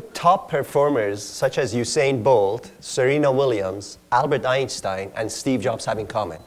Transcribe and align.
top 0.00 0.50
performers 0.50 1.22
such 1.22 1.56
as 1.56 1.72
Usain 1.72 2.20
Bolt, 2.20 2.72
Serena 2.80 3.30
Williams, 3.30 3.98
Albert 4.10 4.44
Einstein, 4.44 5.12
and 5.14 5.30
Steve 5.30 5.60
Jobs 5.60 5.84
have 5.84 6.00
in 6.00 6.06
common? 6.08 6.40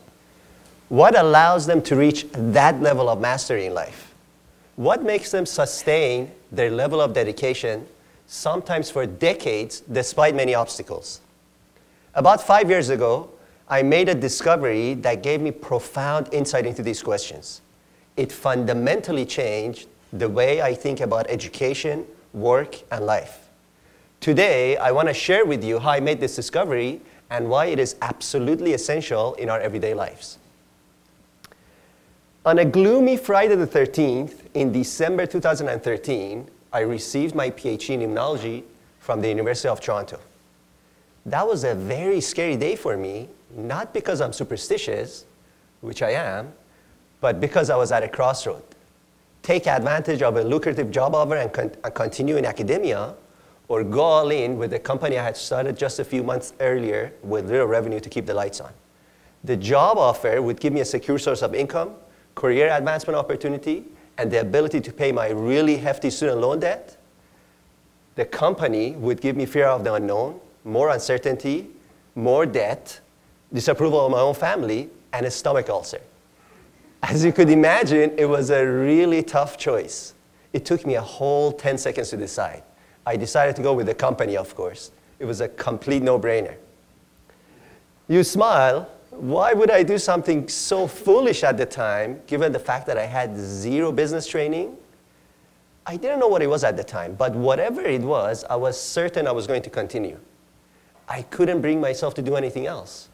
What 0.90 1.18
allows 1.18 1.66
them 1.66 1.82
to 1.84 1.96
reach 1.96 2.26
that 2.34 2.82
level 2.82 3.08
of 3.08 3.22
mastery 3.22 3.68
in 3.68 3.74
life? 3.74 4.14
What 4.76 5.02
makes 5.02 5.32
them 5.32 5.46
sustain 5.46 6.30
their 6.52 6.70
level 6.70 7.00
of 7.00 7.14
dedication, 7.14 7.88
sometimes 8.26 8.90
for 8.90 9.06
decades, 9.06 9.80
despite 9.80 10.36
many 10.36 10.54
obstacles? 10.54 11.22
About 12.16 12.42
five 12.42 12.70
years 12.70 12.90
ago, 12.90 13.30
I 13.70 13.82
made 13.82 14.10
a 14.10 14.16
discovery 14.16 14.94
that 14.96 15.24
gave 15.24 15.40
me 15.40 15.52
profound 15.52 16.28
insight 16.34 16.66
into 16.66 16.84
these 16.84 17.02
questions. 17.02 17.62
It 18.18 18.30
fundamentally 18.30 19.26
changed 19.26 19.88
the 20.12 20.28
way 20.28 20.62
I 20.62 20.74
think 20.74 21.00
about 21.00 21.30
education, 21.30 22.06
work, 22.38 22.82
and 22.92 23.06
life. 23.06 23.50
Today, 24.20 24.78
I 24.78 24.92
want 24.92 25.08
to 25.08 25.14
share 25.14 25.46
with 25.46 25.64
you 25.64 25.80
how 25.80 25.92
I 25.92 26.00
made 26.00 26.20
this 26.20 26.36
discovery 26.36 27.02
and 27.30 27.50
why 27.50 27.66
it 27.66 27.80
is 27.80 27.96
absolutely 28.02 28.74
essential 28.74 29.34
in 29.36 29.50
our 29.50 29.60
everyday 29.60 29.94
lives. 29.94 30.38
On 32.46 32.60
a 32.60 32.66
gloomy 32.66 33.18
Friday 33.18 33.56
the 33.56 33.68
13th 33.68 34.40
in 34.54 34.72
December 34.72 35.26
2013, 35.26 36.50
I 36.72 36.80
received 36.80 37.36
my 37.36 37.50
PhD 37.50 37.90
in 37.90 38.00
immunology 38.02 38.64
from 39.00 39.22
the 39.22 39.28
University 39.28 39.68
of 39.68 39.82
Toronto. 39.82 40.20
That 41.26 41.46
was 41.46 41.66
a 41.66 41.76
very 41.76 42.22
scary 42.22 42.56
day 42.56 42.76
for 42.78 42.96
me, 42.96 43.28
not 43.56 43.94
because 43.94 44.22
I'm 44.22 44.32
superstitious, 44.32 45.26
which 45.82 46.02
I 46.02 46.12
am, 46.12 46.54
but 47.20 47.42
because 47.42 47.70
I 47.70 47.76
was 47.76 47.92
at 47.92 48.04
a 48.04 48.08
crossroad. 48.08 48.64
Take 49.48 49.66
advantage 49.66 50.22
of 50.24 50.36
a 50.36 50.44
lucrative 50.44 50.92
job 50.92 51.16
offer 51.16 51.38
and, 51.38 51.54
con- 51.54 51.72
and 51.82 51.96
continue 51.96 52.36
in 52.36 52.44
academia, 52.44 53.14
or 53.70 53.82
go 53.82 54.02
all 54.02 54.30
in 54.30 54.58
with 54.58 54.72
the 54.72 54.80
company 54.80 55.18
I 55.18 55.24
had 55.24 55.38
started 55.38 55.78
just 55.78 56.00
a 56.00 56.04
few 56.04 56.22
months 56.22 56.52
earlier 56.60 57.14
with 57.24 57.50
little 57.50 57.66
revenue 57.66 58.02
to 58.02 58.10
keep 58.10 58.26
the 58.26 58.34
lights 58.34 58.60
on. 58.60 58.74
The 59.46 59.56
job 59.56 59.98
offer 59.98 60.42
would 60.42 60.60
give 60.60 60.74
me 60.74 60.82
a 60.82 60.86
secure 60.86 61.18
source 61.18 61.42
of 61.42 61.56
income, 61.56 61.92
career 62.36 62.70
advancement 62.74 63.16
opportunity, 63.16 63.86
and 64.18 64.30
the 64.30 64.42
ability 64.42 64.82
to 64.82 64.92
pay 64.92 65.14
my 65.14 65.30
really 65.30 65.78
hefty 65.78 66.10
student 66.10 66.42
loan 66.42 66.60
debt, 66.60 66.98
the 68.16 68.26
company 68.26 68.98
would 68.98 69.22
give 69.22 69.38
me 69.38 69.46
fear 69.46 69.68
of 69.68 69.86
the 69.86 69.94
unknown, 69.94 70.42
more 70.66 70.90
uncertainty, 70.90 71.70
more 72.16 72.46
debt, 72.46 73.00
disapproval 73.54 74.08
of 74.08 74.12
my 74.12 74.20
own 74.20 74.34
family, 74.34 74.90
and 75.14 75.26
a 75.26 75.32
stomach 75.32 75.70
ulcer. 75.70 76.02
As 77.10 77.24
you 77.24 77.32
could 77.32 77.50
imagine, 77.50 78.12
it 78.18 78.26
was 78.26 78.50
a 78.50 78.66
really 78.66 79.24
tough 79.24 79.58
choice. 79.58 80.14
It 80.52 80.66
took 80.66 80.86
me 80.86 80.96
a 80.96 81.02
whole 81.02 81.54
10 81.54 81.78
seconds 81.78 82.10
to 82.10 82.18
decide. 82.18 82.64
I 83.06 83.16
decided 83.16 83.56
to 83.56 83.62
go 83.62 83.72
with 83.72 83.86
the 83.86 83.94
company, 83.94 84.36
of 84.36 84.54
course. 84.56 84.92
It 85.18 85.24
was 85.24 85.40
a 85.40 85.48
complete 85.48 86.04
no 86.04 86.20
brainer. 86.20 86.56
You 88.10 88.26
smile, 88.26 88.90
why 89.12 89.54
would 89.54 89.72
I 89.72 89.84
do 89.84 89.98
something 89.98 90.50
so 90.50 90.86
foolish 90.86 91.46
at 91.46 91.56
the 91.56 91.66
time, 91.66 92.22
given 92.28 92.52
the 92.52 92.60
fact 92.60 92.86
that 92.88 92.98
I 92.98 93.06
had 93.06 93.38
zero 93.38 93.94
business 93.94 94.28
training? 94.28 94.76
I 95.86 95.96
didn't 95.96 96.20
know 96.20 96.28
what 96.28 96.42
it 96.42 96.50
was 96.50 96.66
at 96.66 96.76
the 96.76 96.84
time, 96.84 97.16
but 97.16 97.34
whatever 97.34 97.82
it 97.84 98.02
was, 98.02 98.44
I 98.50 98.58
was 98.58 98.80
certain 98.80 99.28
I 99.28 99.32
was 99.32 99.48
going 99.48 99.62
to 99.62 99.70
continue. 99.70 100.20
I 101.08 101.22
couldn't 101.22 101.62
bring 101.62 101.80
myself 101.80 102.16
to 102.16 102.22
do 102.22 102.36
anything 102.36 102.68
else. 102.68 103.08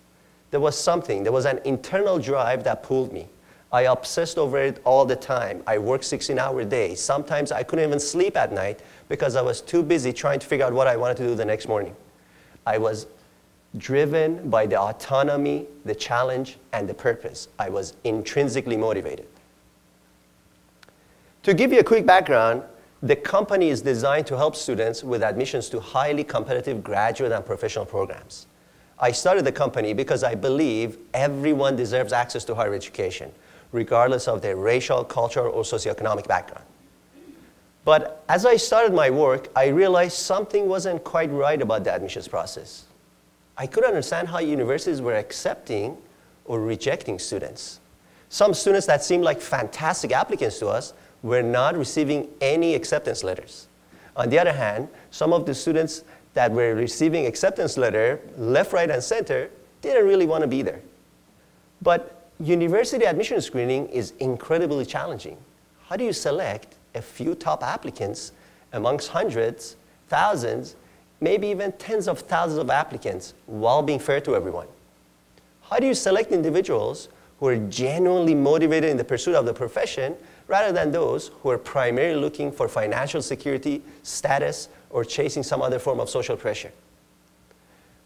There 0.49 0.59
was 0.59 0.75
something, 0.75 1.21
there 1.21 1.31
was 1.31 1.45
an 1.45 1.59
internal 1.63 2.17
drive 2.17 2.63
that 2.63 2.81
pulled 2.81 3.13
me. 3.13 3.29
I 3.73 3.81
obsessed 3.81 4.37
over 4.37 4.59
it 4.59 4.79
all 4.85 5.03
the 5.03 5.15
time. 5.15 5.63
I 5.65 5.79
worked 5.79 6.05
16 6.05 6.37
hour 6.37 6.63
days. 6.63 7.01
Sometimes 7.01 7.51
I 7.51 7.63
couldn't 7.63 7.85
even 7.85 7.99
sleep 7.99 8.37
at 8.37 8.53
night 8.53 8.81
because 9.09 9.35
I 9.35 9.41
was 9.41 9.61
too 9.61 9.81
busy 9.81 10.13
trying 10.13 10.39
to 10.39 10.45
figure 10.45 10.65
out 10.65 10.73
what 10.73 10.85
I 10.85 10.95
wanted 10.95 11.17
to 11.17 11.23
do 11.23 11.35
the 11.35 11.43
next 11.43 11.67
morning. 11.67 11.95
I 12.67 12.77
was 12.77 13.07
driven 13.77 14.47
by 14.47 14.67
the 14.67 14.79
autonomy, 14.79 15.65
the 15.85 15.95
challenge, 15.95 16.57
and 16.71 16.87
the 16.87 16.93
purpose. 16.93 17.47
I 17.57 17.69
was 17.69 17.95
intrinsically 18.03 18.77
motivated. 18.77 19.27
To 21.41 21.55
give 21.55 21.73
you 21.73 21.79
a 21.79 21.83
quick 21.83 22.05
background, 22.05 22.61
the 23.01 23.15
company 23.15 23.69
is 23.69 23.81
designed 23.81 24.27
to 24.27 24.37
help 24.37 24.55
students 24.55 25.03
with 25.03 25.23
admissions 25.23 25.67
to 25.69 25.79
highly 25.79 26.23
competitive 26.23 26.83
graduate 26.83 27.31
and 27.31 27.43
professional 27.43 27.85
programs. 27.85 28.45
I 28.99 29.11
started 29.11 29.43
the 29.43 29.51
company 29.51 29.93
because 29.93 30.23
I 30.23 30.35
believe 30.35 30.99
everyone 31.13 31.75
deserves 31.75 32.13
access 32.13 32.45
to 32.45 32.55
higher 32.55 32.73
education, 32.73 33.31
regardless 33.73 34.29
of 34.29 34.41
their 34.41 34.55
racial, 34.55 35.03
cultural, 35.03 35.51
or 35.53 35.63
socioeconomic 35.63 36.27
background. 36.27 36.63
But 37.83 38.23
as 38.29 38.45
I 38.45 38.55
started 38.55 38.93
my 38.93 39.09
work, 39.09 39.49
I 39.55 39.67
realized 39.67 40.17
something 40.17 40.69
wasn't 40.69 41.03
quite 41.03 41.29
right 41.31 41.61
about 41.61 41.83
the 41.83 41.93
admissions 41.93 42.29
process. 42.29 42.85
I 43.57 43.67
couldn't 43.67 43.89
understand 43.89 44.29
how 44.29 44.39
universities 44.39 45.01
were 45.01 45.15
accepting 45.15 45.97
or 46.45 46.61
rejecting 46.61 47.19
students. 47.19 47.81
Some 48.29 48.53
students 48.53 48.87
that 48.87 49.03
seemed 49.03 49.23
like 49.23 49.41
fantastic 49.41 50.11
applicants 50.11 50.59
to 50.59 50.67
us 50.67 50.93
were 51.21 51.43
not 51.43 51.77
receiving 51.77 52.29
any 52.41 52.73
acceptance 52.73 53.23
letters. 53.23 53.67
On 54.15 54.29
the 54.29 54.39
other 54.39 54.53
hand, 54.53 54.87
some 55.11 55.33
of 55.33 55.45
the 55.45 55.53
students 55.53 56.03
that 56.33 56.51
were 56.51 56.73
receiving 56.75 57.25
acceptance 57.25 57.77
letter 57.77 58.19
left, 58.37 58.73
right, 58.73 58.89
and 58.89 59.03
center 59.03 59.49
didn't 59.81 60.05
really 60.05 60.25
want 60.25 60.41
to 60.41 60.47
be 60.47 60.61
there. 60.61 60.81
But 61.81 62.22
university 62.39 63.05
admission 63.05 63.41
screening 63.41 63.87
is 63.87 64.13
incredibly 64.19 64.85
challenging. 64.85 65.37
How 65.87 65.95
do 65.95 66.03
you 66.03 66.13
select 66.13 66.75
a 66.95 67.01
few 67.01 67.35
top 67.35 67.63
applicants 67.63 68.31
amongst 68.71 69.09
hundreds, 69.09 69.75
thousands, 70.07 70.75
maybe 71.21 71.47
even 71.47 71.71
tens 71.73 72.07
of 72.07 72.19
thousands 72.19 72.59
of 72.59 72.69
applicants 72.69 73.33
while 73.45 73.81
being 73.81 73.99
fair 73.99 74.19
to 74.21 74.35
everyone? 74.35 74.67
How 75.61 75.77
do 75.77 75.87
you 75.87 75.93
select 75.93 76.31
individuals 76.31 77.09
who 77.39 77.47
are 77.47 77.57
genuinely 77.57 78.35
motivated 78.35 78.89
in 78.89 78.97
the 78.97 79.03
pursuit 79.03 79.35
of 79.35 79.45
the 79.45 79.53
profession 79.53 80.15
rather 80.47 80.71
than 80.71 80.91
those 80.91 81.31
who 81.41 81.49
are 81.49 81.57
primarily 81.57 82.19
looking 82.19 82.51
for 82.51 82.67
financial 82.67 83.21
security, 83.21 83.81
status, 84.03 84.69
or 84.89 85.05
chasing 85.05 85.43
some 85.43 85.61
other 85.61 85.79
form 85.79 85.99
of 85.99 86.09
social 86.09 86.35
pressure? 86.35 86.71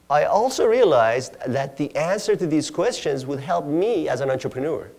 I 0.09 0.23
also 0.23 0.65
realized 0.65 1.35
that 1.45 1.75
the 1.75 1.93
answer 1.95 2.35
to 2.35 2.47
these 2.47 2.71
questions 2.71 3.25
would 3.25 3.39
help 3.39 3.65
me 3.65 4.07
as 4.07 4.21
an 4.21 4.29
entrepreneur. 4.29 4.89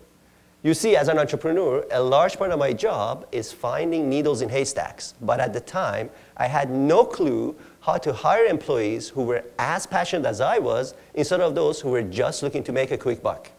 You 0.61 0.73
see, 0.73 0.95
as 0.97 1.07
an 1.07 1.17
entrepreneur, 1.17 1.85
a 1.89 2.01
large 2.01 2.37
part 2.37 2.51
of 2.51 2.59
my 2.59 2.73
job 2.73 3.25
is 3.31 3.51
finding 3.51 4.09
needles 4.09 4.41
in 4.41 4.49
haystacks. 4.49 5.13
But 5.21 5.39
at 5.39 5.53
the 5.53 5.61
time, 5.61 6.09
I 6.35 6.47
had 6.47 6.69
no 6.69 7.05
clue 7.05 7.55
how 7.79 7.97
to 7.97 8.11
hire 8.11 8.45
employees 8.45 9.07
who 9.09 9.23
were 9.23 9.43
as 9.57 9.87
passionate 9.87 10.27
as 10.27 10.41
I 10.41 10.59
was 10.59 10.93
instead 11.13 11.39
of 11.39 11.55
those 11.55 11.79
who 11.79 11.89
were 11.89 12.01
just 12.01 12.43
looking 12.43 12.63
to 12.65 12.73
make 12.73 12.91
a 12.91 12.97
quick 12.97 13.23
buck. 13.23 13.49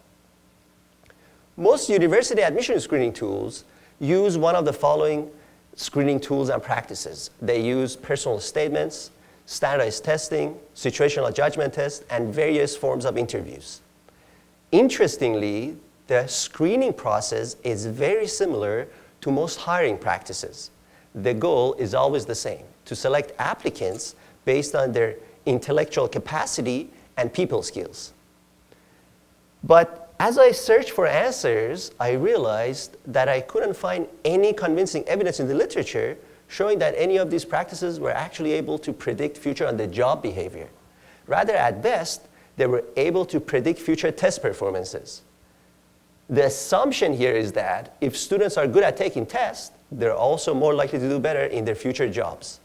Most 1.56 1.88
university 1.88 2.43
admission 2.43 2.78
screening 2.81 3.12
tools 3.12 3.65
use 3.99 4.37
one 4.37 4.55
of 4.55 4.65
the 4.65 4.72
following 4.72 5.31
screening 5.75 6.21
tools 6.21 6.50
and 6.50 6.62
practices. 6.62 7.31
They 7.41 7.62
use 7.62 7.97
personal 7.97 8.41
statements, 8.41 9.11
standardized 9.50 10.05
testing, 10.05 10.56
situational 10.77 11.34
judgment 11.34 11.75
tests, 11.75 12.05
and 12.09 12.33
various 12.33 12.77
forms 12.77 13.05
of 13.05 13.19
interviews. 13.19 13.81
Interestingly, 14.71 15.77
the 16.06 16.25
screening 16.28 16.93
process 16.93 17.56
is 17.65 17.84
very 17.84 18.28
similar 18.28 18.87
to 19.21 19.33
most 19.33 19.56
hiring 19.56 19.99
practices. 19.99 20.71
The 21.16 21.34
goal 21.34 21.75
is 21.75 21.94
always 21.94 22.27
the 22.27 22.34
same 22.34 22.62
to 22.84 22.94
select 22.94 23.33
applicants 23.41 24.15
based 24.44 24.77
on 24.77 24.93
their 24.93 25.16
intellectual 25.47 26.06
capacity 26.06 26.88
and 27.17 27.32
people 27.32 27.65
skills. 27.65 28.12
But 29.65 30.12
as 30.21 30.38
I 30.38 30.53
searched 30.53 30.91
for 30.91 31.09
answers, 31.09 31.91
I 31.99 32.12
realized 32.12 32.99
that 33.05 33.28
I 33.28 33.41
couldn't 33.41 33.75
find 33.75 34.06
any 34.25 34.53
convincing 34.53 35.03
evidence 35.09 35.41
in 35.41 35.49
the 35.49 35.55
literature 35.55 36.17
showing 36.50 36.81
that 36.81 36.93
any 36.97 37.16
of 37.16 37.31
these 37.31 37.44
practices 37.44 38.00
were 38.00 38.11
actually 38.11 38.53
able 38.53 38.77
to 38.77 38.93
predict 38.93 39.38
future 39.38 39.66
on 39.69 39.76
the 39.76 39.87
job 39.87 40.20
behavior. 40.20 40.69
Rather, 41.29 41.55
at 41.55 41.81
best, 41.81 42.26
they 42.56 42.67
were 42.67 42.82
able 42.97 43.25
to 43.25 43.38
predict 43.38 43.79
future 43.79 44.11
test 44.11 44.43
performances. 44.43 45.23
The 46.29 46.47
assumption 46.47 47.14
here 47.14 47.32
is 47.32 47.52
that 47.52 47.94
if 48.00 48.17
students 48.17 48.56
are 48.56 48.67
good 48.67 48.82
at 48.82 48.97
taking 48.97 49.26
tests, 49.26 49.70
they're 49.93 50.14
also 50.14 50.52
more 50.52 50.75
likely 50.75 50.99
to 50.99 51.08
do 51.08 51.20
better 51.20 51.44
in 51.44 51.64
their 51.64 51.76
future 51.76 52.11
jobs. 52.11 52.58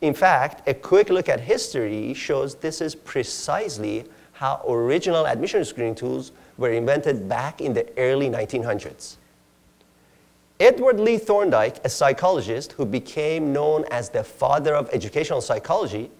In 0.00 0.14
fact, 0.14 0.66
a 0.66 0.72
quick 0.72 1.10
look 1.10 1.28
at 1.28 1.40
history 1.40 2.14
shows 2.14 2.54
this 2.54 2.80
is 2.80 2.94
precisely 2.94 4.06
how 4.32 4.64
original 4.66 5.26
admission 5.26 5.62
screening 5.66 5.94
tools 5.94 6.32
were 6.56 6.72
invented 6.72 7.28
back 7.28 7.60
in 7.60 7.74
the 7.74 7.86
early 7.98 8.30
1900s. 8.30 9.16
Edward 10.64 10.98
Lee 10.98 11.18
Thorndike, 11.18 11.78
a 11.84 11.90
psychologist 11.90 12.72
who 12.72 12.86
became 12.86 13.52
known 13.52 13.84
as 13.90 14.08
the 14.08 14.24
father 14.24 14.74
of 14.74 14.88
educational 14.94 15.42
psychology, 15.42 16.10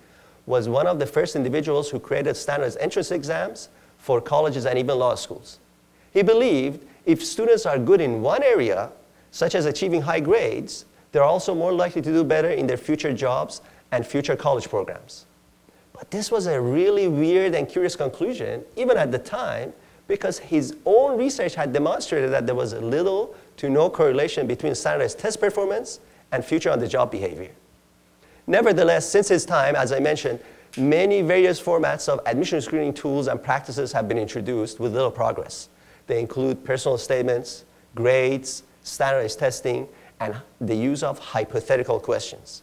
was 0.44 0.69
one 0.69 0.87
of 0.87 0.99
the 0.99 1.06
first 1.06 1.35
individuals 1.35 1.88
who 1.88 1.99
created 1.99 2.37
standardized 2.37 2.76
entrance 2.79 3.11
exams 3.11 3.70
for 3.96 4.20
colleges 4.20 4.67
and 4.67 4.79
even 4.79 4.99
law 4.99 5.14
schools. 5.14 5.61
He 6.12 6.20
believed 6.20 6.87
if 7.06 7.25
students 7.25 7.64
are 7.64 7.79
good 7.79 8.02
in 8.02 8.20
one 8.20 8.43
area, 8.43 8.91
such 9.31 9.55
as 9.55 9.64
achieving 9.64 10.02
high 10.02 10.20
grades, 10.20 10.85
they're 11.12 11.23
also 11.23 11.55
more 11.55 11.73
likely 11.73 12.02
to 12.02 12.12
do 12.12 12.23
better 12.23 12.50
in 12.50 12.67
their 12.67 12.76
future 12.76 13.14
jobs 13.14 13.62
and 13.93 14.06
future 14.06 14.37
college 14.37 14.69
programs. 14.69 15.25
But 15.94 16.11
this 16.11 16.31
was 16.31 16.49
a 16.49 16.61
really 16.61 17.08
weird 17.08 17.55
and 17.55 17.67
curious 17.67 17.96
conclusion, 17.96 18.62
even 18.76 18.99
at 18.99 19.11
the 19.11 19.19
time, 19.19 19.73
because 20.06 20.39
his 20.39 20.77
own 20.85 21.19
research 21.19 21.55
had 21.55 21.73
demonstrated 21.73 22.31
that 22.31 22.47
there 22.47 22.55
was 22.55 22.75
little 22.75 23.35
to 23.56 23.69
no 23.69 23.89
correlation 23.89 24.47
between 24.47 24.75
standardized 24.75 25.19
test 25.19 25.41
performance 25.41 26.01
and 26.33 26.45
future 26.45 26.71
on-the-job 26.71 27.11
behavior. 27.11 27.51
Nevertheless, 28.47 29.09
since 29.09 29.29
his 29.29 29.47
time, 29.47 29.75
as 29.77 29.93
I 29.93 30.01
mentioned, 30.01 30.41
many 30.77 31.23
various 31.23 31.61
formats 31.61 32.09
of 32.09 32.21
admission 32.27 32.61
screening 32.61 32.93
tools 32.93 33.29
and 33.29 33.43
practices 33.43 33.93
have 33.93 34.09
been 34.09 34.19
introduced 34.19 34.81
with 34.81 34.93
little 34.93 35.11
progress. 35.11 35.69
They 36.06 36.21
include 36.21 36.65
personal 36.65 36.99
statements, 36.99 37.65
grades, 37.95 38.65
standardized 38.83 39.39
testing, 39.39 39.89
and 40.21 40.37
the 40.61 40.75
use 40.75 41.03
of 41.03 41.19
hypothetical 41.19 41.99
questions. 41.99 42.62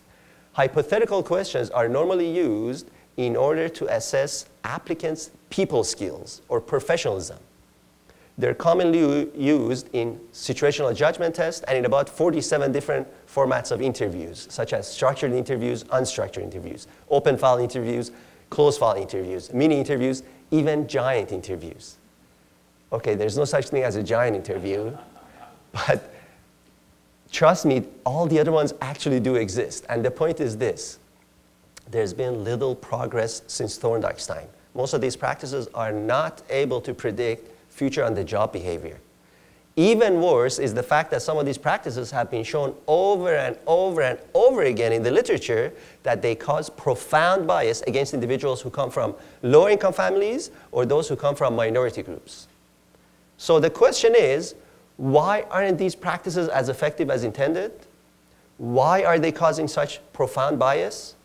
Hypothetical 0.54 1.24
questions 1.24 1.70
are 1.70 1.88
normally 1.88 2.30
used 2.30 2.92
in 3.18 3.36
order 3.36 3.70
to 3.70 3.86
assess 3.96 4.46
applicants' 4.64 5.32
people 5.50 5.84
skills 5.84 6.42
or 6.50 6.62
professionalism. 6.62 7.38
They're 8.38 8.56
commonly 8.56 9.30
used 9.36 9.90
in 9.94 10.20
situational 10.34 10.96
judgment 10.96 11.36
tests 11.36 11.62
and 11.68 11.78
in 11.78 11.86
about 11.86 12.10
47 12.10 12.72
different 12.72 13.08
formats 13.28 13.72
of 13.72 13.82
interviews, 13.82 14.48
such 14.50 14.74
as 14.74 14.92
structured 14.92 15.34
interviews, 15.34 15.84
unstructured 15.86 16.42
interviews, 16.42 16.88
open 17.10 17.38
file 17.38 17.60
interviews, 17.60 18.12
closed 18.50 18.80
file 18.80 18.96
interviews, 18.96 19.54
mini 19.54 19.78
interviews, 19.78 20.24
even 20.50 20.88
giant 20.88 21.32
interviews. 21.32 21.98
Okay, 22.92 23.16
there's 23.16 23.38
no 23.38 23.46
such 23.46 23.70
thing 23.70 23.84
as 23.84 23.96
a 23.96 24.04
giant 24.04 24.36
interview, 24.36 24.96
but 25.72 26.14
trust 27.32 27.66
me, 27.66 27.84
all 28.06 28.26
the 28.28 28.40
other 28.40 28.52
ones 28.52 28.74
actually 28.82 29.20
do 29.20 29.36
exist. 29.36 29.86
And 29.88 30.04
the 30.04 30.12
point 30.12 30.40
is 30.40 30.58
this 30.58 31.00
there's 31.90 32.14
been 32.14 32.44
little 32.44 32.76
progress 32.76 33.42
since 33.48 33.78
Thorndike's 33.78 34.28
time. 34.28 34.48
Most 34.76 34.94
of 34.94 35.02
these 35.02 35.16
practices 35.16 35.68
are 35.74 35.92
not 35.92 36.42
able 36.50 36.82
to 36.82 36.94
predict 36.94 37.50
future 37.72 38.04
on 38.04 38.14
the 38.14 38.24
job 38.24 38.54
behavior. 38.54 39.00
Even 39.78 40.22
worse 40.22 40.60
is 40.60 40.74
the 40.74 40.84
fact 40.84 41.12
that 41.12 41.22
some 41.22 41.38
of 41.38 41.46
these 41.46 41.58
practices 41.58 42.12
have 42.12 42.30
been 42.30 42.44
shown 42.44 42.76
over 42.88 43.34
and 43.34 43.58
over 43.66 44.02
and 44.02 44.20
over 44.34 44.64
again 44.64 44.92
in 44.92 45.02
the 45.02 45.12
literature 45.12 45.74
that 46.04 46.22
they 46.22 46.36
cause 46.36 46.70
profound 46.70 47.48
bias 47.48 47.82
against 47.84 48.14
individuals 48.14 48.62
who 48.62 48.70
come 48.70 48.92
from 48.92 49.16
low 49.44 49.70
income 49.70 49.94
families 49.94 50.52
or 50.72 50.86
those 50.86 51.08
who 51.08 51.16
come 51.16 51.36
from 51.36 51.56
minority 51.56 52.04
groups. 52.04 52.48
So 53.38 53.60
the 53.60 53.70
question 53.70 54.14
is 54.16 54.56
why 54.98 55.46
aren't 55.50 55.78
these 55.78 55.96
practices 55.96 56.50
as 56.50 56.68
effective 56.70 57.10
as 57.10 57.24
intended? 57.24 57.72
Why 58.58 59.04
are 59.04 59.18
they 59.18 59.32
causing 59.32 59.68
such 59.68 60.00
profound 60.14 60.60
bias? 60.60 61.16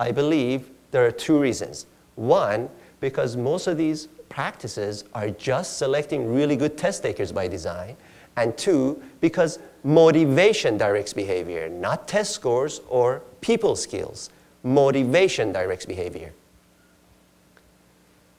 I 0.00 0.12
believe 0.12 0.70
there 0.92 1.04
are 1.04 1.10
two 1.10 1.38
reasons. 1.38 1.84
One, 2.16 2.70
because 3.00 3.36
most 3.36 3.66
of 3.66 3.76
these 3.76 4.08
practices 4.30 5.04
are 5.12 5.28
just 5.28 5.76
selecting 5.76 6.32
really 6.32 6.56
good 6.56 6.78
test 6.78 7.02
takers 7.02 7.30
by 7.32 7.46
design. 7.46 7.98
And 8.38 8.56
two, 8.56 9.02
because 9.20 9.58
motivation 9.84 10.78
directs 10.78 11.12
behavior, 11.12 11.68
not 11.68 12.08
test 12.08 12.32
scores 12.32 12.80
or 12.88 13.22
people 13.42 13.76
skills. 13.76 14.30
Motivation 14.62 15.52
directs 15.52 15.84
behavior. 15.84 16.32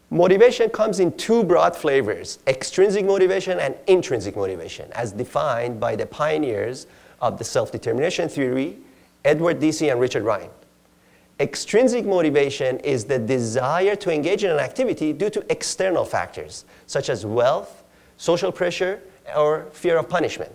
Motivation 0.10 0.68
comes 0.70 1.00
in 1.00 1.16
two 1.16 1.44
broad 1.44 1.76
flavors, 1.76 2.40
extrinsic 2.48 3.06
motivation 3.06 3.60
and 3.60 3.76
intrinsic 3.86 4.36
motivation, 4.36 4.92
as 4.94 5.12
defined 5.12 5.80
by 5.80 5.96
the 5.96 6.08
pioneers 6.08 6.88
of 7.22 7.38
the 7.38 7.44
self-determination 7.44 8.30
theory, 8.30 8.78
Edward 9.24 9.60
Deci 9.60 9.92
and 9.92 10.00
Richard 10.00 10.24
Ryan. 10.24 10.50
Extrinsic 11.42 12.06
motivation 12.06 12.78
is 12.82 13.06
the 13.06 13.18
desire 13.18 13.96
to 13.96 14.14
engage 14.14 14.44
in 14.44 14.52
an 14.52 14.60
activity 14.60 15.12
due 15.12 15.32
to 15.32 15.44
external 15.52 16.06
factors, 16.06 16.66
such 16.86 17.10
as 17.10 17.26
wealth, 17.26 17.84
social 18.18 18.52
pressure, 18.52 19.02
or 19.36 19.66
fear 19.72 19.98
of 19.98 20.08
punishment. 20.08 20.52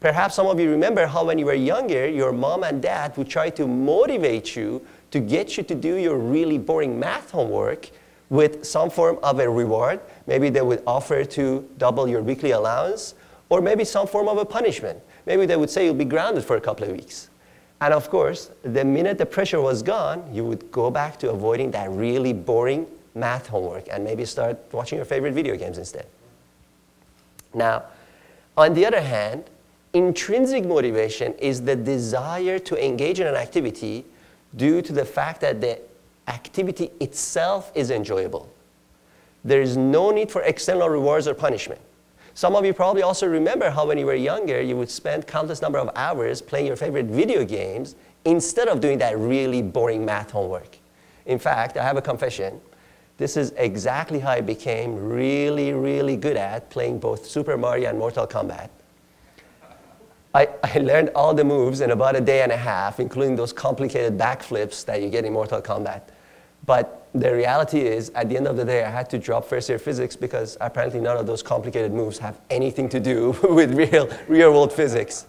Perhaps 0.00 0.34
some 0.34 0.48
of 0.48 0.58
you 0.58 0.68
remember 0.68 1.06
how 1.06 1.24
when 1.24 1.38
you 1.38 1.46
were 1.46 1.54
younger, 1.54 2.08
your 2.08 2.32
mom 2.32 2.64
and 2.64 2.82
dad 2.82 3.16
would 3.16 3.28
try 3.28 3.50
to 3.50 3.68
motivate 3.68 4.56
you 4.56 4.84
to 5.12 5.20
get 5.20 5.56
you 5.56 5.62
to 5.62 5.76
do 5.76 5.94
your 5.94 6.18
really 6.18 6.58
boring 6.58 6.98
math 6.98 7.30
homework 7.30 7.88
with 8.28 8.66
some 8.66 8.90
form 8.90 9.20
of 9.22 9.38
a 9.38 9.48
reward. 9.48 10.00
Maybe 10.26 10.50
they 10.50 10.60
would 10.60 10.82
offer 10.88 11.24
to 11.24 11.70
double 11.78 12.08
your 12.08 12.20
weekly 12.20 12.50
allowance, 12.50 13.14
or 13.48 13.60
maybe 13.60 13.84
some 13.84 14.08
form 14.08 14.26
of 14.26 14.38
a 14.38 14.44
punishment. 14.44 14.98
Maybe 15.24 15.46
they 15.46 15.56
would 15.56 15.70
say 15.70 15.84
you'll 15.84 15.94
be 15.94 16.04
grounded 16.04 16.44
for 16.44 16.56
a 16.56 16.60
couple 16.60 16.84
of 16.84 16.90
weeks. 16.90 17.30
And 17.80 17.92
of 17.92 18.08
course, 18.08 18.50
the 18.62 18.84
minute 18.84 19.18
the 19.18 19.26
pressure 19.26 19.60
was 19.60 19.82
gone, 19.82 20.28
you 20.32 20.44
would 20.44 20.70
go 20.72 20.90
back 20.90 21.18
to 21.18 21.30
avoiding 21.30 21.70
that 21.72 21.90
really 21.90 22.32
boring 22.32 22.86
math 23.14 23.46
homework 23.48 23.86
and 23.90 24.02
maybe 24.04 24.24
start 24.24 24.58
watching 24.72 24.96
your 24.96 25.04
favorite 25.04 25.32
video 25.32 25.56
games 25.56 25.78
instead. 25.78 26.06
Now, 27.52 27.84
on 28.56 28.74
the 28.74 28.86
other 28.86 29.00
hand, 29.00 29.44
intrinsic 29.92 30.64
motivation 30.64 31.34
is 31.34 31.62
the 31.62 31.76
desire 31.76 32.58
to 32.60 32.84
engage 32.84 33.20
in 33.20 33.26
an 33.26 33.34
activity 33.34 34.04
due 34.54 34.80
to 34.82 34.92
the 34.92 35.04
fact 35.04 35.40
that 35.42 35.60
the 35.60 35.80
activity 36.28 36.90
itself 37.00 37.70
is 37.74 37.90
enjoyable. 37.90 38.48
There 39.44 39.62
is 39.62 39.76
no 39.76 40.10
need 40.10 40.30
for 40.30 40.42
external 40.42 40.88
rewards 40.88 41.28
or 41.28 41.34
punishment. 41.34 41.80
Some 42.36 42.54
of 42.54 42.66
you 42.66 42.74
probably 42.74 43.00
also 43.00 43.26
remember 43.26 43.70
how 43.70 43.86
when 43.86 43.96
you 43.96 44.04
were 44.04 44.14
younger, 44.14 44.60
you 44.60 44.76
would 44.76 44.90
spend 44.90 45.26
countless 45.26 45.62
number 45.62 45.78
of 45.78 45.88
hours 45.96 46.42
playing 46.42 46.66
your 46.66 46.76
favorite 46.76 47.06
video 47.06 47.46
games 47.46 47.94
instead 48.26 48.68
of 48.68 48.82
doing 48.82 48.98
that 48.98 49.16
really 49.18 49.62
boring 49.62 50.04
math 50.04 50.32
homework. 50.32 50.76
In 51.24 51.38
fact, 51.38 51.78
I 51.78 51.82
have 51.82 51.96
a 51.96 52.02
confession. 52.02 52.60
This 53.16 53.38
is 53.38 53.54
exactly 53.56 54.18
how 54.18 54.32
I 54.32 54.42
became 54.42 54.96
really, 54.96 55.72
really 55.72 56.14
good 56.14 56.36
at 56.36 56.68
playing 56.68 56.98
both 56.98 57.24
Super 57.24 57.56
Mario 57.56 57.88
and 57.88 57.98
Mortal 57.98 58.26
Kombat. 58.26 58.68
I, 60.34 60.50
I 60.62 60.80
learned 60.80 61.12
all 61.14 61.32
the 61.32 61.42
moves 61.42 61.80
in 61.80 61.90
about 61.90 62.16
a 62.16 62.20
day 62.20 62.42
and 62.42 62.52
a 62.52 62.58
half, 62.58 63.00
including 63.00 63.36
those 63.36 63.54
complicated 63.54 64.18
backflips 64.18 64.84
that 64.84 65.00
you 65.00 65.08
get 65.08 65.24
in 65.24 65.32
Mortal 65.32 65.62
Kombat. 65.62 66.02
But 66.66 66.95
the 67.14 67.34
reality 67.34 67.80
is, 67.80 68.10
at 68.14 68.28
the 68.28 68.36
end 68.36 68.46
of 68.46 68.56
the 68.56 68.64
day, 68.64 68.84
I 68.84 68.90
had 68.90 69.08
to 69.10 69.18
drop 69.18 69.44
first 69.44 69.68
year 69.68 69.78
physics 69.78 70.16
because 70.16 70.56
apparently 70.60 71.00
none 71.00 71.16
of 71.16 71.26
those 71.26 71.42
complicated 71.42 71.92
moves 71.92 72.18
have 72.18 72.38
anything 72.50 72.88
to 72.90 73.00
do 73.00 73.30
with 73.42 73.72
real, 73.74 74.08
real 74.28 74.52
world 74.52 74.72
physics. 74.72 75.26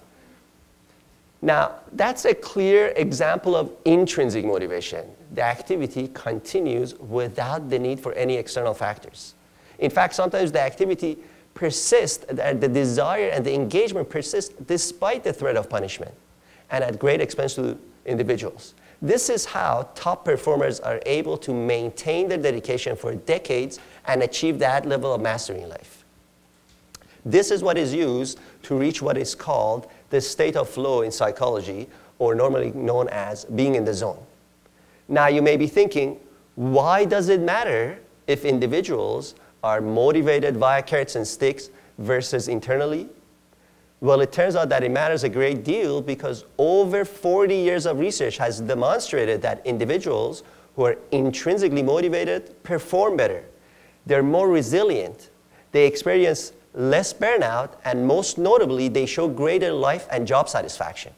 Now, 1.41 1.75
that's 1.94 2.25
a 2.25 2.33
clear 2.33 2.94
example 2.95 3.56
of 3.56 3.71
intrinsic 3.85 4.44
motivation. 4.44 5.06
The 5.33 5.44
activity 5.44 6.09
continues 6.13 6.95
without 6.95 7.69
the 7.69 7.78
need 7.78 7.99
for 7.99 8.13
any 8.13 8.35
external 8.35 8.73
factors. 8.73 9.35
In 9.78 9.92
fact, 9.92 10.16
sometimes 10.16 10.52
the 10.52 10.61
activity 10.61 11.18
persists, 11.54 12.25
the 12.28 12.69
desire 12.71 13.30
and 13.30 13.45
the 13.45 13.54
engagement 13.54 14.09
persist 14.09 14.66
despite 14.66 15.23
the 15.23 15.33
threat 15.33 15.57
of 15.57 15.69
punishment 15.69 16.13
and 16.69 16.83
at 16.83 16.99
great 16.99 17.21
expense 17.21 17.56
to 17.56 17.78
individuals. 18.06 18.73
This 19.01 19.30
is 19.30 19.45
how 19.45 19.89
top 19.94 20.25
performers 20.25 20.80
are 20.80 20.99
able 21.06 21.37
to 21.39 21.54
maintain 21.54 22.30
their 22.30 22.37
dedication 22.37 22.95
for 22.95 23.13
decades 23.13 23.80
and 24.06 24.23
achieve 24.23 24.57
that 24.59 24.85
level 24.85 25.13
of 25.13 25.21
mastery 25.21 25.61
in 25.61 25.69
life. 25.69 26.04
This 27.23 27.51
is 27.51 27.61
what 27.61 27.77
is 27.77 27.94
used 27.94 28.39
to 28.63 28.75
reach 28.75 29.01
what 29.01 29.18
is 29.18 29.35
called 29.35 29.87
the 30.09 30.21
state 30.21 30.56
of 30.56 30.69
flow 30.69 31.01
in 31.01 31.11
psychology, 31.11 31.87
or 32.19 32.33
normally 32.33 32.71
known 32.71 33.09
as 33.09 33.45
being 33.45 33.75
in 33.75 33.85
the 33.85 33.94
zone. 33.94 34.18
Now, 35.07 35.27
you 35.27 35.42
may 35.42 35.57
be 35.57 35.68
thinking, 35.68 36.19
why 36.56 37.06
does 37.06 37.30
it 37.30 37.42
matter 37.42 37.99
if 38.25 38.45
individuals 38.45 39.35
are 39.63 39.81
motivated 39.81 40.57
via 40.57 40.81
carrots 40.81 41.16
and 41.16 41.27
sticks 41.27 41.69
versus 41.97 42.47
internally? 42.47 43.09
Well, 43.99 44.21
it 44.21 44.31
turns 44.31 44.56
out 44.56 44.69
that 44.69 44.83
it 44.83 44.92
matters 44.92 45.23
a 45.23 45.30
great 45.30 45.63
deal 45.63 46.01
because 46.01 46.45
over 46.57 47.04
40 47.04 47.56
years 47.56 47.87
of 47.87 47.99
research 47.99 48.37
has 48.37 48.61
demonstrated 48.61 49.42
that 49.42 49.66
individuals 49.66 50.44
who 50.75 50.85
are 50.85 50.97
intrinsically 51.11 51.81
motivated 51.81 52.61
perform 52.61 53.18
better. 53.18 53.44
They're 54.06 54.21
more 54.21 54.47
resilient. 54.47 55.31
They 55.71 55.87
experience 55.87 56.54
less 56.75 57.11
burnout, 57.11 57.71
and 57.83 58.06
most 58.06 58.37
notably, 58.37 58.87
they 58.87 59.07
show 59.07 59.27
greater 59.27 59.71
life 59.71 60.07
and 60.11 60.27
job 60.27 60.47
satisfaction. 60.47 61.11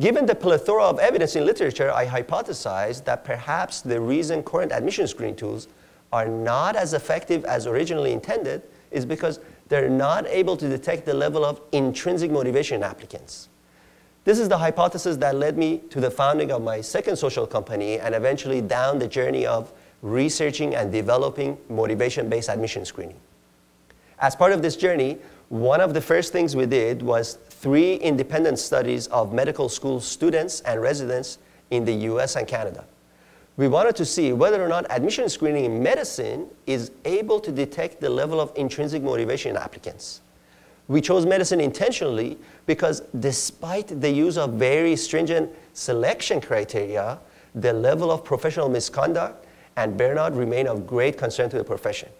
Given 0.00 0.26
the 0.26 0.34
plethora 0.34 0.82
of 0.82 0.98
evidence 0.98 1.36
in 1.36 1.46
literature, 1.46 1.92
I 1.92 2.06
hypothesized 2.06 3.04
that 3.04 3.24
perhaps 3.24 3.80
the 3.80 4.00
reason 4.00 4.42
current 4.42 4.72
admission 4.72 5.06
screening 5.06 5.36
tools 5.36 5.68
are 6.12 6.26
not 6.26 6.74
as 6.74 6.92
effective 6.92 7.44
as 7.44 7.66
originally 7.66 8.12
intended 8.12 8.62
is 8.90 9.06
because 9.06 9.38
they're 9.68 9.88
not 9.88 10.26
able 10.28 10.56
to 10.56 10.68
detect 10.68 11.06
the 11.06 11.14
level 11.14 11.44
of 11.44 11.60
intrinsic 11.72 12.30
motivation 12.30 12.76
in 12.76 12.82
applicants. 12.82 13.48
This 14.24 14.38
is 14.38 14.48
the 14.48 14.58
hypothesis 14.58 15.16
that 15.18 15.36
led 15.36 15.56
me 15.56 15.78
to 15.90 16.00
the 16.00 16.10
founding 16.10 16.50
of 16.50 16.62
my 16.62 16.80
second 16.80 17.16
social 17.16 17.46
company 17.46 17.98
and 17.98 18.14
eventually 18.14 18.60
down 18.60 18.98
the 18.98 19.06
journey 19.06 19.46
of 19.46 19.72
researching 20.02 20.74
and 20.74 20.90
developing 20.90 21.56
motivation-based 21.68 22.48
admission 22.48 22.84
screening. 22.84 23.18
As 24.18 24.34
part 24.34 24.52
of 24.52 24.62
this 24.62 24.76
journey, 24.76 25.18
one 25.48 25.80
of 25.80 25.94
the 25.94 26.00
first 26.00 26.32
things 26.32 26.56
we 26.56 26.66
did 26.66 27.02
was 27.02 27.38
three 27.50 27.94
independent 27.96 28.58
studies 28.58 29.06
of 29.08 29.32
medical 29.32 29.68
school 29.68 30.00
students 30.00 30.60
and 30.62 30.80
residents 30.80 31.38
in 31.70 31.84
the 31.84 31.92
US 32.10 32.36
and 32.36 32.48
Canada. 32.48 32.84
We 33.56 33.68
wanted 33.68 33.96
to 33.96 34.04
see 34.04 34.32
whether 34.32 34.62
or 34.62 34.68
not 34.68 34.86
admission 34.90 35.28
screening 35.28 35.64
in 35.64 35.82
medicine 35.82 36.48
is 36.66 36.90
able 37.04 37.40
to 37.40 37.50
detect 37.50 38.00
the 38.00 38.10
level 38.10 38.40
of 38.40 38.52
intrinsic 38.54 39.02
motivation 39.02 39.52
in 39.52 39.56
applicants. 39.56 40.20
We 40.88 41.00
chose 41.00 41.26
medicine 41.26 41.60
intentionally 41.60 42.38
because 42.66 43.00
despite 43.18 44.00
the 44.00 44.10
use 44.10 44.36
of 44.36 44.54
very 44.54 44.94
stringent 44.94 45.50
selection 45.72 46.40
criteria, 46.40 47.18
the 47.54 47.72
level 47.72 48.10
of 48.10 48.22
professional 48.24 48.68
misconduct 48.68 49.46
and 49.76 49.98
burnout 49.98 50.36
remain 50.36 50.66
of 50.66 50.86
great 50.86 51.16
concern 51.16 51.50
to 51.50 51.56
the 51.56 51.64
profession. 51.64 52.10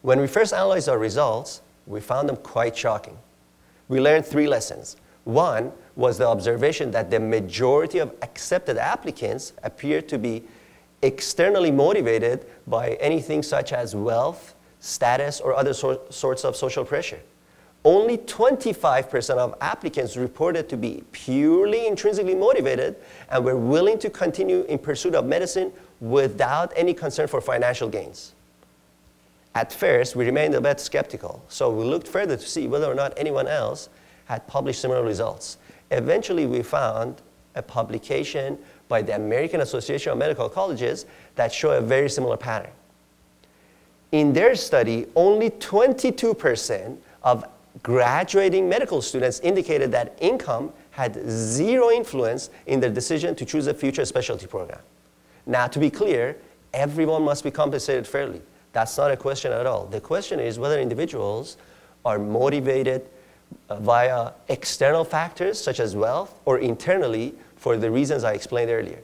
When 0.00 0.20
we 0.20 0.26
first 0.26 0.52
analyzed 0.52 0.88
our 0.88 0.98
results, 0.98 1.60
we 1.86 2.00
found 2.00 2.28
them 2.28 2.36
quite 2.36 2.76
shocking. 2.76 3.16
We 3.88 4.00
learned 4.00 4.26
three 4.26 4.48
lessons. 4.48 4.96
One 5.24 5.72
was 5.94 6.18
the 6.18 6.26
observation 6.26 6.90
that 6.92 7.10
the 7.10 7.20
majority 7.20 7.98
of 7.98 8.12
accepted 8.22 8.76
applicants 8.76 9.52
appear 9.62 10.02
to 10.02 10.18
be 10.18 10.42
externally 11.02 11.70
motivated 11.70 12.46
by 12.66 12.92
anything 12.94 13.42
such 13.42 13.72
as 13.72 13.94
wealth, 13.94 14.54
status, 14.80 15.40
or 15.40 15.54
other 15.54 15.74
sor 15.74 16.00
sorts 16.10 16.44
of 16.44 16.56
social 16.56 16.84
pressure. 16.84 17.20
Only 17.84 18.18
25% 18.18 19.38
of 19.38 19.56
applicants 19.60 20.16
reported 20.16 20.68
to 20.68 20.76
be 20.76 21.02
purely 21.10 21.88
intrinsically 21.88 22.36
motivated 22.36 22.94
and 23.28 23.44
were 23.44 23.56
willing 23.56 23.98
to 23.98 24.10
continue 24.10 24.62
in 24.62 24.78
pursuit 24.78 25.16
of 25.16 25.26
medicine 25.26 25.72
without 26.00 26.72
any 26.76 26.94
concern 26.94 27.26
for 27.26 27.40
financial 27.40 27.88
gains. 27.88 28.34
At 29.54 29.72
first, 29.72 30.14
we 30.14 30.24
remained 30.24 30.54
a 30.54 30.60
bit 30.60 30.78
skeptical, 30.78 31.44
so 31.48 31.70
we 31.70 31.84
looked 31.84 32.06
further 32.06 32.36
to 32.36 32.46
see 32.46 32.68
whether 32.68 32.86
or 32.86 32.94
not 32.94 33.12
anyone 33.16 33.48
else 33.48 33.88
had 34.26 34.46
published 34.46 34.80
similar 34.80 35.02
results. 35.02 35.58
Eventually, 35.90 36.46
we 36.46 36.62
found 36.62 37.22
a 37.54 37.62
publication 37.62 38.58
by 38.88 39.02
the 39.02 39.14
American 39.14 39.60
Association 39.60 40.12
of 40.12 40.18
Medical 40.18 40.48
Colleges 40.48 41.06
that 41.34 41.52
show 41.52 41.72
a 41.72 41.80
very 41.80 42.08
similar 42.08 42.36
pattern. 42.36 42.70
In 44.12 44.32
their 44.32 44.54
study, 44.54 45.06
only 45.16 45.50
22% 45.50 46.98
of 47.22 47.44
graduating 47.82 48.68
medical 48.68 49.00
students 49.00 49.40
indicated 49.40 49.90
that 49.92 50.16
income 50.20 50.72
had 50.90 51.18
zero 51.28 51.90
influence 51.90 52.50
in 52.66 52.80
their 52.80 52.90
decision 52.90 53.34
to 53.34 53.46
choose 53.46 53.66
a 53.66 53.74
future 53.74 54.04
specialty 54.04 54.46
program. 54.46 54.80
Now, 55.46 55.66
to 55.66 55.78
be 55.78 55.90
clear, 55.90 56.36
everyone 56.74 57.22
must 57.22 57.42
be 57.42 57.50
compensated 57.50 58.06
fairly. 58.06 58.42
That's 58.72 58.96
not 58.96 59.10
a 59.10 59.16
question 59.16 59.52
at 59.52 59.66
all. 59.66 59.86
The 59.86 60.00
question 60.00 60.38
is 60.40 60.58
whether 60.58 60.78
individuals 60.78 61.56
are 62.04 62.18
motivated 62.18 63.06
Uh, 63.68 63.76
via 63.76 64.32
external 64.48 65.04
factors 65.04 65.58
such 65.58 65.80
as 65.80 65.96
wealth 65.96 66.38
or 66.44 66.58
internally 66.58 67.34
for 67.56 67.76
the 67.76 67.90
reasons 67.90 68.24
I 68.24 68.32
explained 68.32 68.70
earlier. 68.70 69.00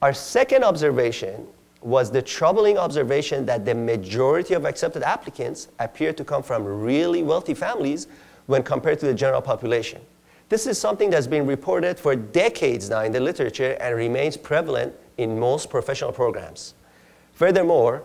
Our 0.00 0.12
second 0.14 0.64
observation 0.64 1.46
was 1.82 2.10
the 2.10 2.22
troubling 2.22 2.78
observation 2.78 3.44
that 3.46 3.64
the 3.64 3.74
majority 3.74 4.54
of 4.54 4.64
accepted 4.64 5.02
applicants 5.02 5.68
appear 5.78 6.12
to 6.12 6.24
come 6.24 6.42
from 6.42 6.64
really 6.64 7.22
wealthy 7.22 7.54
families 7.54 8.06
when 8.46 8.62
compared 8.62 8.98
to 9.00 9.06
the 9.06 9.14
general 9.14 9.42
population. 9.42 10.00
This 10.48 10.66
is 10.66 10.78
something 10.78 11.10
that's 11.10 11.26
been 11.26 11.46
reported 11.46 11.98
for 11.98 12.14
decades 12.14 12.90
now 12.90 13.00
in 13.00 13.12
the 13.12 13.20
literature 13.20 13.76
and 13.80 13.96
remains 13.96 14.36
prevalent 14.36 14.94
in 15.18 15.38
most 15.38 15.68
professional 15.68 16.12
programs. 16.12 16.74
Furthermore, 17.32 18.04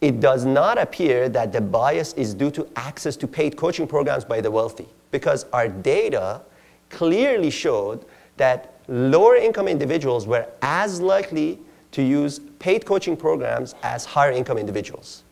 it 0.00 0.20
does 0.20 0.44
not 0.44 0.78
appear 0.78 1.28
that 1.28 1.52
the 1.52 1.60
bias 1.60 2.12
is 2.14 2.34
due 2.34 2.50
to 2.52 2.68
access 2.76 3.16
to 3.16 3.26
paid 3.26 3.56
coaching 3.56 3.86
programs 3.86 4.24
by 4.24 4.40
the 4.40 4.50
wealthy 4.50 4.88
because 5.10 5.44
our 5.52 5.68
data 5.68 6.40
clearly 6.90 7.50
showed 7.50 8.04
that 8.36 8.80
lower 8.86 9.36
income 9.36 9.68
individuals 9.68 10.26
were 10.26 10.46
as 10.62 11.00
likely 11.00 11.58
to 11.90 12.02
use 12.02 12.40
paid 12.58 12.86
coaching 12.86 13.16
programs 13.16 13.74
as 13.82 14.04
higher 14.04 14.30
income 14.30 14.58
individuals. 14.58 15.24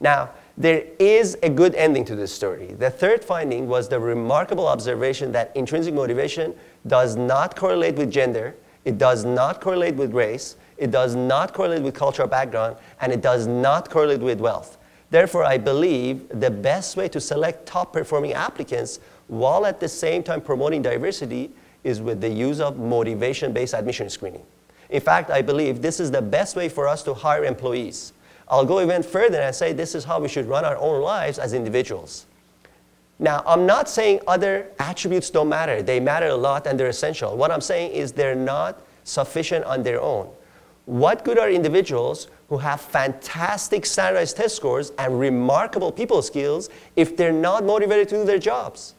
Now, 0.00 0.30
there 0.56 0.84
is 0.98 1.36
a 1.42 1.48
good 1.48 1.74
ending 1.74 2.04
to 2.04 2.14
this 2.14 2.32
story. 2.32 2.74
The 2.78 2.90
third 2.90 3.24
finding 3.24 3.66
was 3.66 3.88
the 3.88 3.98
remarkable 3.98 4.68
observation 4.68 5.32
that 5.32 5.50
intrinsic 5.56 5.94
motivation 5.94 6.54
does 6.86 7.16
not 7.16 7.56
correlate 7.56 7.96
with 7.96 8.10
gender, 8.10 8.54
it 8.84 8.98
does 8.98 9.24
not 9.24 9.60
correlate 9.60 9.96
with 9.96 10.12
race, 10.12 10.56
it 10.76 10.90
does 10.90 11.14
not 11.14 11.52
correlate 11.52 11.82
with 11.82 11.94
cultural 11.94 12.28
background, 12.28 12.76
and 13.00 13.12
it 13.12 13.20
does 13.20 13.46
not 13.46 13.90
correlate 13.90 14.20
with 14.20 14.40
wealth. 14.40 14.78
Therefore, 15.10 15.44
I 15.44 15.58
believe 15.58 16.28
the 16.28 16.50
best 16.50 16.96
way 16.96 17.08
to 17.08 17.20
select 17.20 17.66
top 17.66 17.92
performing 17.92 18.32
applicants 18.32 18.98
while 19.28 19.64
at 19.64 19.80
the 19.80 19.88
same 19.88 20.22
time 20.22 20.40
promoting 20.40 20.82
diversity 20.82 21.50
is 21.84 22.00
with 22.00 22.20
the 22.20 22.28
use 22.28 22.60
of 22.60 22.78
motivation 22.78 23.52
based 23.52 23.74
admission 23.74 24.10
screening. 24.10 24.42
In 24.90 25.00
fact, 25.00 25.30
I 25.30 25.42
believe 25.42 25.82
this 25.82 26.00
is 26.00 26.10
the 26.10 26.22
best 26.22 26.56
way 26.56 26.68
for 26.68 26.88
us 26.88 27.02
to 27.04 27.14
hire 27.14 27.44
employees. 27.44 28.12
I'll 28.48 28.64
go 28.64 28.80
even 28.80 29.02
further 29.02 29.40
and 29.40 29.54
say 29.54 29.72
this 29.72 29.94
is 29.94 30.04
how 30.04 30.20
we 30.20 30.28
should 30.28 30.46
run 30.46 30.64
our 30.64 30.76
own 30.76 31.02
lives 31.02 31.38
as 31.38 31.54
individuals. 31.54 32.26
Now, 33.18 33.42
I'm 33.46 33.64
not 33.64 33.88
saying 33.88 34.20
other 34.26 34.66
attributes 34.78 35.30
don't 35.30 35.48
matter. 35.48 35.82
They 35.82 36.00
matter 36.00 36.26
a 36.26 36.34
lot 36.36 36.66
and 36.66 36.78
they're 36.78 36.88
essential. 36.88 37.36
What 37.36 37.50
I'm 37.50 37.60
saying 37.60 37.92
is 37.92 38.12
they're 38.12 38.34
not 38.34 38.80
sufficient 39.04 39.64
on 39.64 39.82
their 39.82 40.00
own. 40.00 40.28
What 40.86 41.24
good 41.24 41.38
are 41.38 41.50
individuals 41.50 42.28
who 42.48 42.58
have 42.58 42.80
fantastic 42.80 43.86
standardized 43.86 44.36
test 44.36 44.56
scores 44.56 44.92
and 44.98 45.18
remarkable 45.18 45.90
people 45.90 46.20
skills 46.20 46.68
if 46.94 47.16
they're 47.16 47.32
not 47.32 47.64
motivated 47.64 48.08
to 48.10 48.16
do 48.16 48.24
their 48.24 48.38
jobs? 48.38 48.94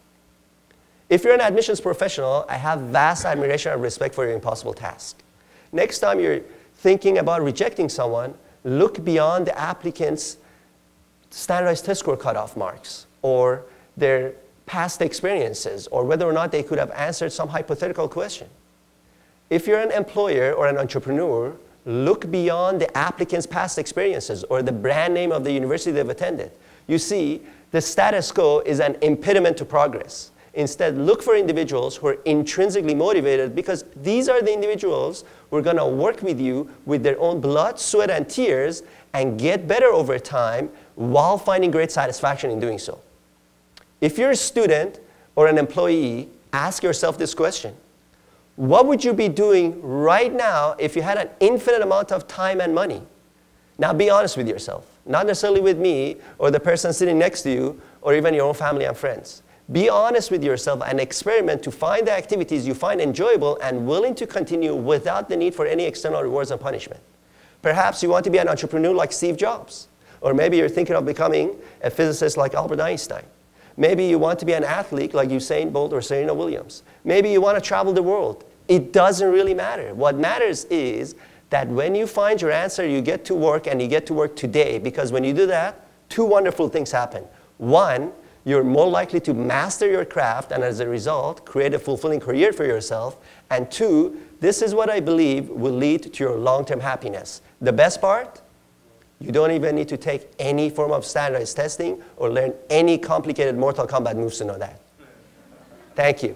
If 1.09 1.23
you're 1.23 1.35
an 1.35 1.41
admissions 1.41 1.79
professional, 1.79 2.45
I 2.49 2.57
have 2.57 2.81
vast 2.81 3.25
admiration 3.25 3.71
and 3.71 3.81
respect 3.81 4.15
for 4.15 4.25
your 4.25 4.33
impossible 4.33 4.73
task. 4.73 5.21
Next 5.71 5.99
time 5.99 6.19
you're 6.19 6.41
thinking 6.77 7.19
about 7.19 7.43
rejecting 7.43 7.89
someone, 7.89 8.33
look 8.63 9.03
beyond 9.05 9.45
the 9.45 9.57
applicant's 9.57 10.37
standardized 11.29 11.85
test 11.85 11.99
score 11.99 12.17
cutoff 12.17 12.57
marks 12.57 13.05
or 13.21 13.63
their 13.95 14.33
past 14.65 15.03
experiences 15.03 15.85
or 15.87 16.03
whether 16.03 16.25
or 16.25 16.33
not 16.33 16.51
they 16.51 16.63
could 16.63 16.79
have 16.79 16.89
answered 16.91 17.31
some 17.31 17.49
hypothetical 17.49 18.07
question. 18.07 18.47
If 19.51 19.67
you're 19.67 19.79
an 19.79 19.91
employer 19.91 20.53
or 20.53 20.67
an 20.67 20.79
entrepreneur, 20.79 21.55
look 21.85 22.29
beyond 22.31 22.81
the 22.81 22.97
applicant's 22.97 23.45
past 23.45 23.77
experiences 23.77 24.43
or 24.45 24.61
the 24.61 24.71
brand 24.71 25.13
name 25.13 25.31
of 25.31 25.43
the 25.43 25.51
university 25.51 25.91
they've 25.91 26.09
attended. 26.09 26.51
You 26.87 26.97
see, 26.97 27.41
the 27.71 27.81
status 27.81 28.31
quo 28.31 28.61
is 28.65 28.79
an 28.79 28.97
impediment 29.01 29.57
to 29.57 29.65
progress. 29.65 30.31
Instead, 30.55 30.97
look 30.97 31.21
for 31.21 31.35
individuals 31.35 31.97
who 31.97 32.07
are 32.07 32.17
intrinsically 32.23 32.95
motivated 32.95 33.53
because 33.53 33.83
these 33.97 34.29
are 34.29 34.41
the 34.41 34.53
individuals 34.53 35.25
who 35.49 35.57
are 35.57 35.61
going 35.61 35.75
to 35.75 35.85
work 35.85 36.21
with 36.21 36.39
you 36.39 36.69
with 36.85 37.03
their 37.03 37.19
own 37.19 37.41
blood, 37.41 37.77
sweat, 37.77 38.09
and 38.09 38.29
tears 38.29 38.81
and 39.13 39.37
get 39.37 39.67
better 39.67 39.87
over 39.87 40.17
time 40.17 40.69
while 40.95 41.37
finding 41.37 41.71
great 41.71 41.91
satisfaction 41.91 42.49
in 42.49 42.59
doing 42.59 42.79
so. 42.79 42.99
If 43.99 44.17
you're 44.17 44.31
a 44.31 44.35
student 44.35 44.99
or 45.35 45.47
an 45.47 45.57
employee, 45.57 46.29
ask 46.53 46.83
yourself 46.83 47.17
this 47.17 47.33
question 47.33 47.75
what 48.55 48.87
would 48.87 49.03
you 49.03 49.13
be 49.13 49.27
doing 49.27 49.81
right 49.81 50.33
now 50.33 50.75
if 50.79 50.95
you 50.95 51.01
had 51.01 51.17
an 51.17 51.29
infinite 51.39 51.81
amount 51.81 52.11
of 52.11 52.27
time 52.27 52.61
and 52.61 52.73
money? 52.73 53.01
Now 53.77 53.93
be 53.93 54.09
honest 54.09 54.37
with 54.37 54.47
yourself, 54.47 54.85
not 55.05 55.27
necessarily 55.27 55.59
with 55.59 55.77
me 55.77 56.17
or 56.37 56.51
the 56.51 56.59
person 56.59 56.93
sitting 56.93 57.19
next 57.19 57.41
to 57.41 57.51
you 57.51 57.81
or 58.01 58.15
even 58.15 58.33
your 58.33 58.45
own 58.45 58.53
family 58.53 58.85
and 58.85 58.95
friends. 58.95 59.43
Be 59.71 59.89
honest 59.89 60.31
with 60.31 60.43
yourself 60.43 60.81
and 60.85 60.99
experiment 60.99 61.63
to 61.63 61.71
find 61.71 62.07
the 62.07 62.11
activities 62.11 62.67
you 62.67 62.73
find 62.73 63.01
enjoyable 63.01 63.57
and 63.61 63.85
willing 63.85 64.13
to 64.15 64.27
continue 64.27 64.75
without 64.75 65.27
the 65.27 65.35
need 65.35 65.55
for 65.55 65.65
any 65.65 65.85
external 65.85 66.21
rewards 66.21 66.51
and 66.51 66.61
punishment. 66.61 67.01
Perhaps 67.61 68.03
you 68.03 68.09
want 68.09 68.23
to 68.25 68.29
be 68.29 68.37
an 68.37 68.47
entrepreneur 68.47 68.93
like 68.93 69.11
Steve 69.11 69.37
Jobs, 69.37 69.87
or 70.21 70.33
maybe 70.35 70.55
you're 70.55 70.69
thinking 70.69 70.95
of 70.95 71.03
becoming 71.03 71.55
a 71.81 71.89
physicist 71.89 72.37
like 72.37 72.53
Albert 72.53 72.79
Einstein. 72.79 73.25
Maybe 73.77 74.05
you 74.05 74.17
want 74.17 74.39
to 74.39 74.45
be 74.45 74.53
an 74.53 74.63
athlete 74.63 75.13
like 75.13 75.29
Usain 75.29 75.71
Bolt 75.73 75.91
or 75.91 76.01
Serena 76.01 76.33
Williams. 76.33 76.83
Maybe 77.03 77.29
you 77.29 77.41
want 77.41 77.61
to 77.61 77.61
travel 77.61 77.93
the 77.93 78.03
world. 78.03 78.45
It 78.67 78.93
doesn't 78.93 79.29
really 79.29 79.53
matter. 79.53 79.93
What 79.93 80.15
matters 80.17 80.65
is 80.65 81.15
that 81.49 81.67
when 81.67 81.93
you 81.93 82.07
find 82.07 82.41
your 82.41 82.51
answer, 82.51 82.87
you 82.87 83.01
get 83.01 83.25
to 83.25 83.35
work 83.35 83.67
and 83.67 83.81
you 83.81 83.87
get 83.87 84.05
to 84.07 84.13
work 84.13 84.35
today 84.35 84.79
because 84.79 85.11
when 85.11 85.23
you 85.23 85.33
do 85.33 85.45
that, 85.47 85.87
two 86.09 86.25
wonderful 86.25 86.69
things 86.69 86.91
happen. 86.91 87.23
One, 87.57 88.11
you're 88.45 88.63
more 88.63 88.87
likely 88.87 89.19
to 89.21 89.33
master 89.33 89.89
your 89.89 90.05
craft 90.05 90.51
and 90.51 90.63
as 90.63 90.79
a 90.79 90.87
result, 90.87 91.45
create 91.45 91.73
a 91.73 91.79
fulfilling 91.79 92.19
career 92.19 92.53
for 92.53 92.63
yourself. 92.63 93.17
And 93.49 93.69
two, 93.71 94.19
this 94.39 94.61
is 94.61 94.75
what 94.75 94.89
I 94.89 94.99
believe 94.99 95.49
will 95.49 95.73
lead 95.73 96.13
to 96.13 96.23
your 96.23 96.37
long 96.37 96.63
term 96.63 96.79
happiness. 96.79 97.41
The 97.59 97.73
best 97.73 98.01
part, 98.01 98.41
you 99.19 99.31
don't 99.31 99.51
even 99.51 99.75
need 99.75 99.87
to 99.89 99.97
take 99.97 100.29
any 100.39 100.69
form 100.69 100.91
of 100.91 101.05
standardized 101.05 101.55
testing 101.55 102.01
or 102.17 102.29
learn 102.29 102.53
any 102.69 102.97
complicated 102.97 103.57
Mortal 103.57 103.87
Kombat 103.87 104.15
moves 104.15 104.37
to 104.39 104.45
know 104.45 104.57
that. 104.57 104.79
Thank 105.95 106.23
you. 106.23 106.35